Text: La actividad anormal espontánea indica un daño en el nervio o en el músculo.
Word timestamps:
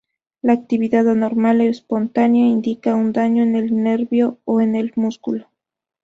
La 0.41 0.53
actividad 0.53 1.07
anormal 1.07 1.61
espontánea 1.61 2.47
indica 2.47 2.95
un 2.95 3.13
daño 3.13 3.43
en 3.43 3.55
el 3.55 3.83
nervio 3.83 4.39
o 4.45 4.59
en 4.59 4.75
el 4.75 4.91
músculo. 4.95 5.45